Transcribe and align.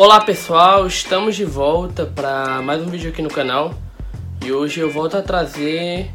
Olá 0.00 0.20
pessoal, 0.20 0.86
estamos 0.86 1.34
de 1.34 1.44
volta 1.44 2.06
para 2.06 2.62
mais 2.62 2.80
um 2.80 2.86
vídeo 2.86 3.10
aqui 3.10 3.20
no 3.20 3.28
canal 3.28 3.74
e 4.46 4.52
hoje 4.52 4.78
eu 4.78 4.88
volto 4.88 5.16
a 5.16 5.22
trazer 5.22 6.08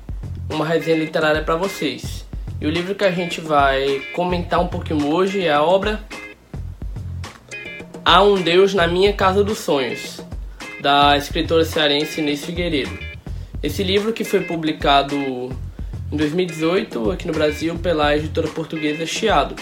uma 0.50 0.66
resenha 0.66 0.96
literária 0.96 1.44
para 1.44 1.58
vocês. 1.58 2.26
E 2.62 2.66
o 2.66 2.70
livro 2.70 2.96
que 2.96 3.04
a 3.04 3.12
gente 3.12 3.42
vai 3.42 4.00
comentar 4.16 4.62
um 4.62 4.70
pouquinho 4.70 5.14
hoje 5.14 5.46
é 5.46 5.52
a 5.52 5.62
obra 5.62 6.02
Há 8.06 8.24
um 8.24 8.42
Deus 8.42 8.74
na 8.74 8.88
Minha 8.88 9.12
Casa 9.12 9.44
dos 9.44 9.58
Sonhos, 9.58 10.22
da 10.80 11.18
escritora 11.18 11.66
cearense 11.66 12.22
Inês 12.22 12.46
Figueiredo. 12.46 12.98
Esse 13.62 13.84
livro 13.84 14.14
que 14.14 14.24
foi 14.24 14.46
publicado 14.46 15.14
em 16.10 16.16
2018 16.16 17.12
aqui 17.12 17.28
no 17.28 17.34
Brasil 17.34 17.78
pela 17.80 18.16
editora 18.16 18.48
portuguesa 18.48 19.06
Chiado. 19.06 19.58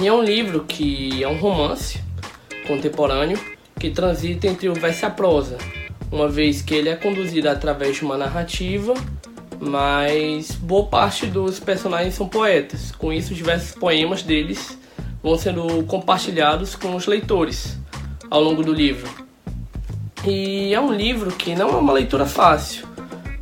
E 0.00 0.06
é 0.08 0.12
um 0.14 0.22
livro 0.22 0.64
que 0.64 1.22
é 1.22 1.28
um 1.28 1.36
romance 1.36 2.00
contemporâneo 2.66 3.38
que 3.78 3.90
transita 3.90 4.46
entre 4.46 4.68
o 4.68 4.74
verso 4.74 5.04
e 5.04 5.06
a 5.06 5.10
prosa, 5.10 5.58
uma 6.10 6.28
vez 6.28 6.62
que 6.62 6.74
ele 6.74 6.88
é 6.88 6.96
conduzido 6.96 7.48
através 7.48 7.96
de 7.96 8.04
uma 8.04 8.16
narrativa, 8.16 8.94
mas 9.58 10.52
boa 10.52 10.86
parte 10.86 11.26
dos 11.26 11.58
personagens 11.58 12.14
são 12.14 12.28
poetas. 12.28 12.92
Com 12.92 13.12
isso, 13.12 13.34
diversos 13.34 13.72
poemas 13.72 14.22
deles 14.22 14.78
vão 15.22 15.36
sendo 15.38 15.84
compartilhados 15.84 16.74
com 16.74 16.94
os 16.96 17.06
leitores 17.06 17.78
ao 18.30 18.42
longo 18.42 18.62
do 18.62 18.72
livro. 18.72 19.08
E 20.24 20.72
é 20.72 20.80
um 20.80 20.92
livro 20.92 21.30
que 21.32 21.54
não 21.54 21.70
é 21.70 21.76
uma 21.76 21.92
leitura 21.92 22.26
fácil, 22.26 22.86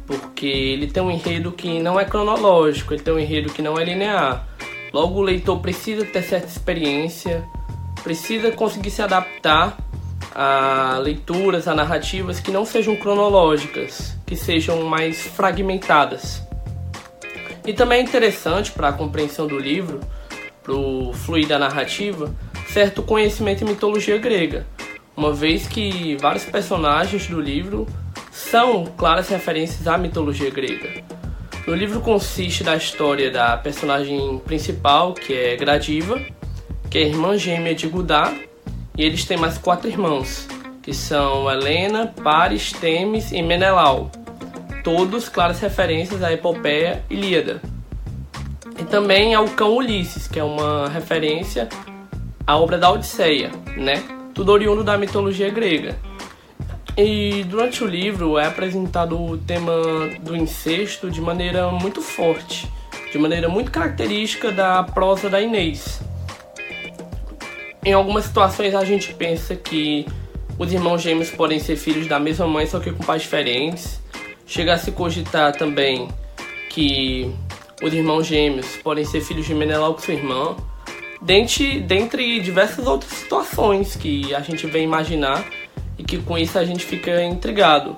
porque 0.07 0.47
ele 0.47 0.87
tem 0.87 1.03
um 1.03 1.11
enredo 1.11 1.53
que 1.53 1.79
não 1.81 1.99
é 1.99 2.05
cronológico, 2.05 2.95
ele 2.95 3.03
tem 3.03 3.13
um 3.13 3.19
enredo 3.19 3.53
que 3.53 3.63
não 3.63 3.79
é 3.79 3.85
linear. 3.85 4.49
Logo, 4.93 5.19
o 5.19 5.23
leitor 5.23 5.61
precisa 5.61 6.05
ter 6.05 6.23
certa 6.23 6.49
experiência 6.49 7.45
precisa 8.03 8.51
conseguir 8.51 8.91
se 8.91 9.03
adaptar 9.03 9.77
a 10.35 10.99
leituras, 11.03 11.67
a 11.67 11.75
narrativas 11.75 12.41
que 12.41 12.51
não 12.51 12.65
sejam 12.65 12.97
cronológicas, 12.97 14.17
que 14.27 14.37
sejam 14.37 14.85
mais 14.85 15.23
fragmentadas. 15.23 16.43
E 17.67 17.73
também 17.73 18.01
é 18.01 18.03
interessante 18.03 18.73
para 18.73 18.89
a 18.89 18.93
compreensão 18.93 19.47
do 19.47 19.59
livro, 19.59 20.01
para 20.63 20.75
o 20.75 21.13
fluir 21.13 21.47
da 21.47 21.59
narrativa, 21.59 22.35
certo 22.69 23.03
conhecimento 23.03 23.65
em 23.65 23.69
mitologia 23.69 24.19
grega, 24.19 24.67
uma 25.17 25.33
vez 25.33 25.67
que 25.67 26.17
vários 26.17 26.45
personagens 26.45 27.27
do 27.27 27.41
livro 27.41 27.87
são 28.31 28.87
claras 28.97 29.29
referências 29.29 29.87
à 29.87 29.99
mitologia 29.99 30.51
grega. 30.51 31.03
O 31.67 31.75
livro 31.75 32.01
consiste 32.01 32.65
da 32.65 32.77
história 32.77 33.31
da 33.31 33.57
personagem 33.57 34.41
principal, 34.45 35.13
que 35.13 35.35
é 35.35 35.57
Gradiva, 35.57 36.21
que 36.91 36.99
é 36.99 37.03
irmã 37.03 37.39
gêmea 37.39 37.73
de 37.73 37.87
Gudá, 37.87 38.35
e 38.99 39.05
eles 39.05 39.25
têm 39.25 39.37
mais 39.37 39.57
quatro 39.57 39.89
irmãos, 39.89 40.49
que 40.83 40.93
são 40.93 41.49
Helena, 41.49 42.13
Paris, 42.23 42.73
Temis 42.73 43.31
e 43.31 43.41
Menelau, 43.41 44.11
todos 44.83 45.29
claras 45.29 45.61
referências 45.61 46.21
à 46.23 46.33
epopeia 46.33 47.05
Ilíada. 47.09 47.63
E 48.77 48.85
também 48.85 49.35
ao 49.35 49.47
cão 49.51 49.77
Ulisses, 49.77 50.27
que 50.27 50.41
é 50.41 50.45
uma 50.45 50.89
referência 50.89 51.69
à 52.45 52.57
obra 52.57 52.77
da 52.77 52.91
Odisseia, 52.91 53.51
né? 53.77 54.03
Tudo 54.35 54.51
oriundo 54.51 54.83
da 54.83 54.99
mitologia 54.99 55.51
grega. 55.51 55.97
E 56.97 57.45
durante 57.45 57.85
o 57.85 57.87
livro 57.87 58.37
é 58.37 58.47
apresentado 58.47 59.23
o 59.23 59.39
tema 59.39 59.73
do 60.23 60.37
incesto 60.37 61.09
de 61.11 61.21
maneira 61.21 61.71
muito 61.71 62.03
forte, 62.03 62.69
de 63.13 63.19
maneira 63.19 63.49
muito 63.49 63.71
característica 63.71 64.51
da 64.51 64.83
prosa 64.83 65.31
da 65.31 65.41
Inês. 65.41 66.01
Em 67.83 67.95
algumas 67.95 68.27
situações 68.27 68.75
a 68.75 68.85
gente 68.85 69.15
pensa 69.15 69.57
que 69.57 70.07
os 70.59 70.71
irmãos 70.71 71.01
gêmeos 71.01 71.31
podem 71.31 71.59
ser 71.59 71.77
filhos 71.77 72.07
da 72.07 72.21
mesma 72.21 72.47
mãe, 72.47 72.67
só 72.67 72.79
que 72.79 72.93
com 72.93 73.03
pais 73.03 73.23
diferentes. 73.23 73.99
Chega 74.45 74.75
a 74.75 74.79
se 74.79 74.93
cogitar 74.93 75.53
também 75.57 76.09
que 76.69 77.33
os 77.83 77.95
irmãos 77.95 78.27
gêmeos 78.27 78.77
podem 78.77 79.05
ser 79.05 79.23
filhos 79.23 79.47
de 79.47 79.55
Menelau 79.55 79.95
com 79.95 80.01
sua 80.01 80.13
irmã. 80.13 80.57
Dentre, 81.23 81.81
dentre 81.81 82.41
diversas 82.41 82.87
outras 82.87 83.13
situações 83.13 83.97
que 83.97 84.35
a 84.35 84.41
gente 84.41 84.67
vem 84.67 84.85
imaginar 84.85 85.43
e 85.97 86.05
que 86.05 86.19
com 86.19 86.37
isso 86.37 86.59
a 86.59 86.65
gente 86.65 86.85
fica 86.85 87.23
intrigado. 87.25 87.97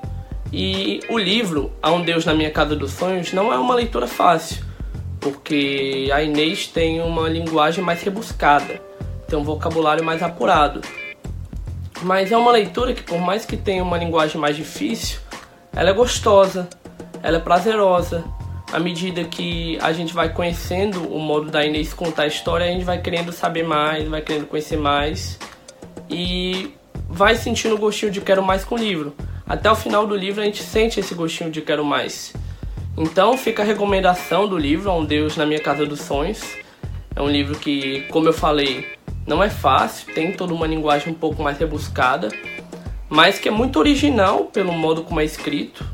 E 0.53 1.01
o 1.09 1.19
livro, 1.19 1.73
Há 1.83 1.91
um 1.91 2.03
Deus 2.03 2.25
na 2.25 2.35
Minha 2.35 2.51
Casa 2.51 2.77
dos 2.77 2.93
Sonhos, 2.93 3.33
não 3.33 3.53
é 3.53 3.59
uma 3.59 3.75
leitura 3.75 4.07
fácil, 4.07 4.63
porque 5.19 6.09
a 6.13 6.23
Inês 6.23 6.69
tem 6.69 7.01
uma 7.01 7.29
linguagem 7.29 7.83
mais 7.83 8.03
rebuscada 8.03 8.92
tem 9.33 9.39
um 9.39 9.45
vocabulário 9.45 10.05
mais 10.05 10.23
apurado. 10.23 10.83
Mas 12.03 12.31
é 12.31 12.37
uma 12.37 12.53
leitura 12.53 12.93
que, 12.93 13.03
por 13.03 13.19
mais 13.19 13.47
que 13.47 13.57
tenha 13.57 13.83
uma 13.83 13.97
linguagem 13.97 14.39
mais 14.39 14.55
difícil, 14.55 15.21
ela 15.75 15.89
é 15.89 15.93
gostosa, 15.95 16.69
ela 17.23 17.39
é 17.39 17.41
prazerosa. 17.41 18.23
À 18.71 18.79
medida 18.79 19.25
que 19.25 19.79
a 19.81 19.91
gente 19.93 20.13
vai 20.13 20.31
conhecendo 20.31 21.11
o 21.11 21.19
modo 21.19 21.51
da 21.51 21.65
Inês 21.65 21.95
contar 21.95 22.25
a 22.25 22.27
história, 22.27 22.67
a 22.67 22.69
gente 22.69 22.85
vai 22.85 23.01
querendo 23.01 23.33
saber 23.33 23.63
mais, 23.63 24.07
vai 24.07 24.21
querendo 24.21 24.47
conhecer 24.47 24.77
mais 24.77 25.39
e 26.11 26.75
vai 27.09 27.35
sentindo 27.35 27.75
o 27.75 27.79
gostinho 27.79 28.13
de 28.13 28.21
quero 28.21 28.43
mais 28.43 28.65
com 28.65 28.75
o 28.75 28.79
livro. 28.79 29.15
Até 29.47 29.71
o 29.71 29.75
final 29.75 30.07
do 30.07 30.15
livro 30.15 30.43
a 30.43 30.45
gente 30.45 30.63
sente 30.63 31.01
esse 31.01 31.15
gostinho 31.15 31.51
de 31.51 31.63
quero 31.63 31.85
mais. 31.85 32.35
Então 32.99 33.39
fica 33.39 33.63
a 33.63 33.65
recomendação 33.65 34.47
do 34.47 34.59
livro, 34.59 34.91
A 34.91 34.95
um 34.95 35.07
Deus 35.07 35.39
na 35.39 35.47
Minha 35.47 35.61
Casa 35.61 35.87
dos 35.87 36.01
Sonhos. 36.01 36.43
É 37.15 37.21
um 37.21 37.29
livro 37.29 37.59
que, 37.59 38.03
como 38.11 38.29
eu 38.29 38.33
falei, 38.33 38.87
não 39.27 39.43
é 39.43 39.49
fácil, 39.49 40.13
tem 40.15 40.33
toda 40.33 40.53
uma 40.53 40.67
linguagem 40.67 41.13
um 41.13 41.17
pouco 41.17 41.43
mais 41.43 41.59
rebuscada, 41.59 42.29
mas 43.09 43.39
que 43.39 43.49
é 43.49 43.53
muito 43.53 43.79
original 43.79 44.47
pelo 44.47 44.73
modo 44.73 45.03
como 45.03 45.21
é 45.21 45.25
escrito, 45.25 45.85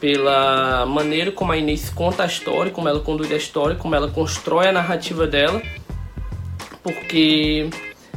pela 0.00 0.86
maneira 0.86 1.32
como 1.32 1.52
a 1.52 1.56
Inês 1.56 1.90
conta 1.90 2.22
a 2.22 2.26
história, 2.26 2.70
como 2.70 2.88
ela 2.88 3.00
conduz 3.00 3.30
a 3.32 3.36
história, 3.36 3.76
como 3.76 3.94
ela 3.94 4.08
constrói 4.08 4.68
a 4.68 4.72
narrativa 4.72 5.26
dela, 5.26 5.60
porque 6.82 7.68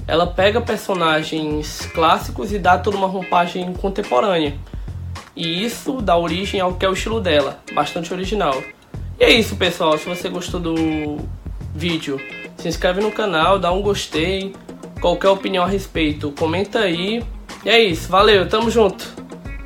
ela 0.07 0.28
pega 0.28 0.62
personagens 0.62 1.85
clássicos 1.94 2.51
e 2.51 2.59
dá 2.59 2.78
toda 2.78 2.97
uma 2.97 3.07
roupagem 3.07 3.74
contemporânea. 3.74 4.57
E 5.35 5.63
isso 5.63 6.01
dá 6.01 6.18
origem 6.18 6.59
ao 6.59 6.74
que 6.74 6.85
é 6.85 6.90
o 6.90 6.94
estilo 6.94 7.22
dela, 7.22 7.59
bastante 7.74 8.13
original. 8.13 8.62
E 9.19 9.24
é 9.24 9.30
isso, 9.30 9.56
pessoal. 9.56 9.97
Se 9.97 10.06
você 10.06 10.30
gostou 10.30 10.59
do 10.59 11.18
vídeo, 11.74 12.19
se 12.62 12.68
inscreve 12.68 13.02
no 13.02 13.12
canal, 13.12 13.58
dá 13.58 13.72
um 13.72 13.82
gostei. 13.82 14.54
Qualquer 15.02 15.30
opinião 15.30 15.64
a 15.64 15.68
respeito, 15.68 16.32
comenta 16.32 16.80
aí. 16.80 17.24
E 17.66 17.70
é 17.70 17.82
isso, 17.82 18.08
valeu, 18.08 18.48
tamo 18.48 18.70
junto! 18.70 19.21